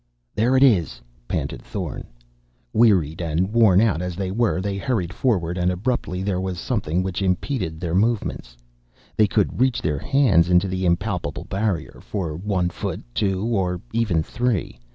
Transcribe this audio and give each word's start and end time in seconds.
"There 0.33 0.57
it 0.57 0.63
is!" 0.63 0.99
panted 1.27 1.61
Thorn. 1.61 2.07
Wearied 2.73 3.21
and 3.21 3.53
worn 3.53 3.79
out 3.79 4.01
as 4.01 4.15
they 4.15 4.31
were, 4.31 4.59
they 4.59 4.75
hurried 4.79 5.13
forward, 5.13 5.59
and 5.59 5.71
abruptly 5.71 6.23
there 6.23 6.41
was 6.41 6.57
something 6.59 7.03
which 7.03 7.21
impeded 7.21 7.79
their 7.79 7.93
movements. 7.93 8.57
They 9.15 9.27
could 9.27 9.61
reach 9.61 9.79
their 9.79 9.99
hands 9.99 10.49
into 10.49 10.67
the 10.67 10.87
impalpable 10.87 11.43
barrier. 11.45 11.99
For 12.01 12.35
one 12.35 12.69
foot, 12.71 13.03
two, 13.13 13.45
or 13.45 13.79
even 13.93 14.23
three. 14.23 14.79